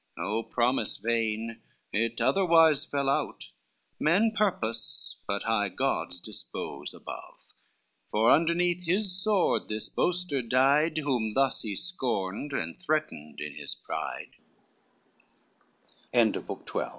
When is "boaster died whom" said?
9.89-11.35